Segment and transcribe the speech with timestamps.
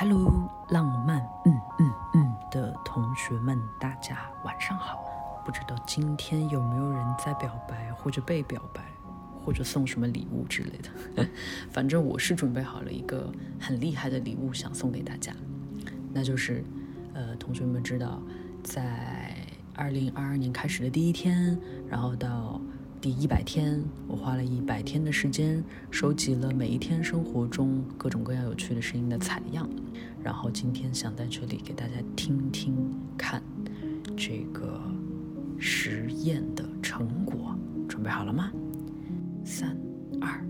[0.00, 5.04] Hello，浪漫，嗯嗯嗯的同学们，大家晚上好。
[5.44, 8.80] 不知道今天有没有人在表白，或者被表白，
[9.44, 11.28] 或者送什么礼物之类的。
[11.72, 13.28] 反正我是准备好了一个
[13.58, 15.32] 很厉害的礼物想送给大家，
[16.12, 16.62] 那就是，
[17.12, 18.22] 呃，同学们知道，
[18.62, 19.34] 在
[19.74, 21.58] 二零二二年开始的第一天，
[21.88, 22.60] 然后到。
[23.00, 29.68] 第一百天，我花了一百天的时间，收集了每一天生活中各种各样有趣的声音的采样，
[30.20, 32.74] 然后今天想在这里给大家听听
[33.16, 33.40] 看
[34.16, 34.80] 这个
[35.58, 37.54] 实验的成果，
[37.88, 38.50] 准备好了吗？
[39.44, 39.76] 三、
[40.20, 40.44] 二、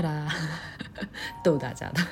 [0.00, 0.34] 哒哒，
[1.42, 2.02] 逗大家的。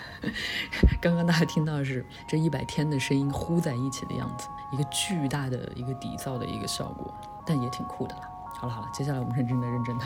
[1.00, 7.12] 刚刚大家听到的是这一百天的声音呼在一起的样子，一个巨大的一个底噪的一个效果，
[7.46, 8.22] 但也挺酷的啦。
[8.56, 10.04] 好了好了，接下来我们认真的认真的，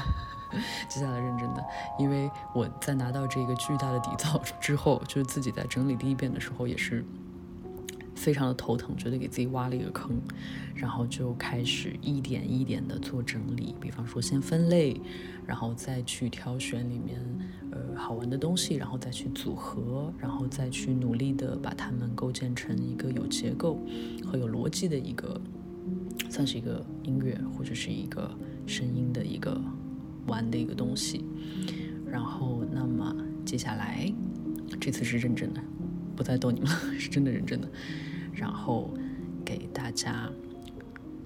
[0.89, 1.65] 接下来认真的，
[1.99, 7.05] 因为我在拿到这个巨大的底噪之后，就是自己在整理第一遍的时候也是。
[8.19, 10.21] 非常的头疼，觉得给自己挖了一个坑，
[10.75, 13.77] 然后就开始一点一点的做整理。
[13.81, 15.01] 比方说，先分类，
[15.47, 17.21] 然后再去挑选里面
[17.71, 23.79] 呃好玩的东西，然后再去组合，然后再去努力的把它们构建成一个有结构
[24.27, 25.41] 和有逻辑的一个，
[26.29, 28.29] 算是一个音乐或者是一个
[28.67, 29.61] 声音的一个
[30.27, 31.25] 玩的一个东西。
[32.05, 34.13] 然后，那么接下来
[34.81, 35.63] 这次是认真的。
[36.19, 37.69] 不再逗你们了， 是真的认真的。
[38.35, 38.93] 然后
[39.45, 40.29] 给大家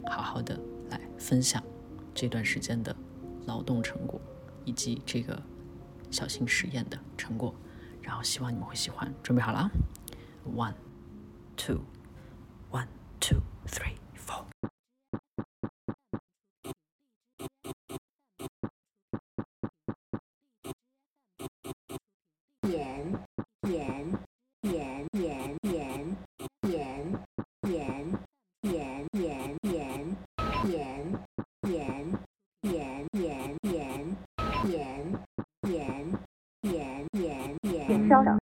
[0.05, 1.63] 好好的来分享
[2.15, 2.95] 这段时间的
[3.47, 4.21] 劳动成果，
[4.67, 5.43] 以及这个
[6.11, 7.55] 小型实验的成果。
[8.03, 9.11] 然后希望你们会喜欢。
[9.23, 9.71] 准备好了啊
[10.55, 10.75] ！One,
[11.57, 11.81] two,
[12.71, 12.89] one,
[13.19, 13.95] two, three,
[38.09, 38.42] 稍等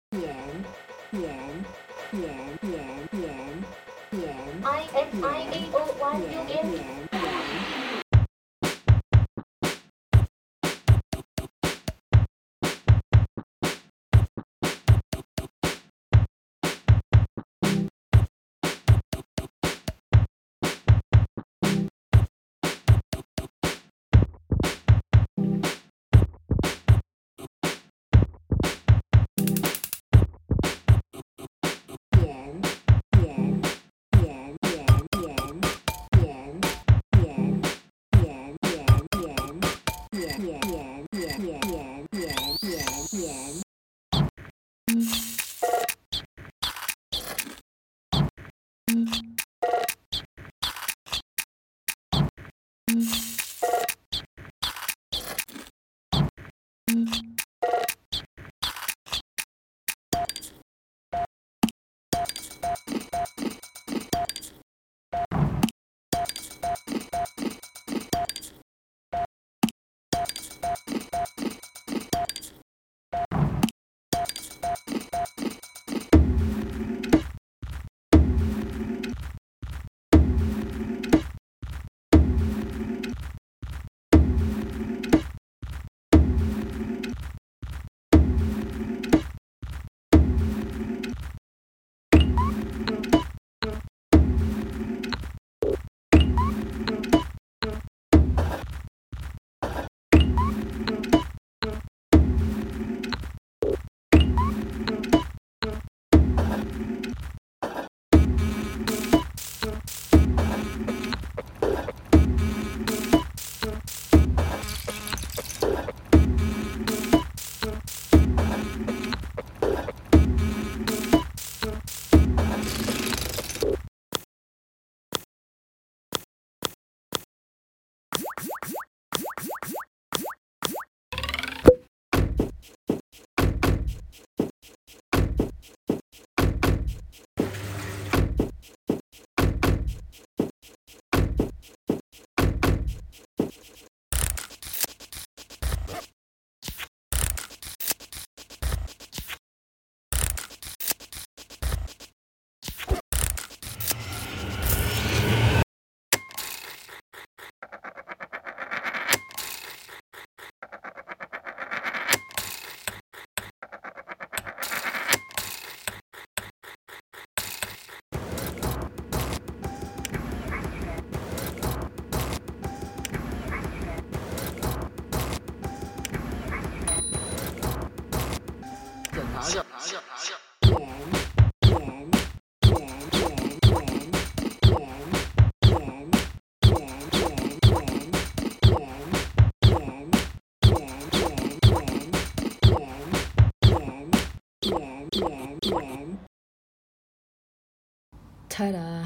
[198.51, 199.05] ta da，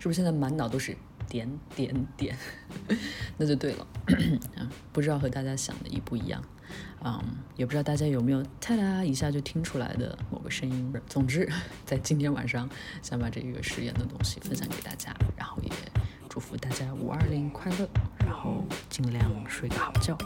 [0.00, 0.96] 是不是现在满脑都是
[1.28, 2.36] 点点点？
[3.38, 3.86] 那就对了。
[4.92, 6.42] 不知道和大家想的一不一样，
[7.04, 7.22] 嗯，
[7.56, 10.92] 也不知道大家有没有 ta da 一下就听出来的某个声音。
[11.06, 11.48] 总之，
[11.86, 12.68] 在今天晚上
[13.00, 15.70] 想把这个实验的东西分享给大家，然后也
[16.28, 17.88] 祝福大家五二零快乐，
[18.26, 20.18] 然后尽量睡个好觉，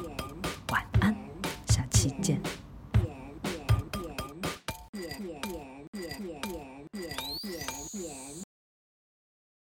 [0.71, 1.15] 晚安，
[1.67, 2.41] 下期见。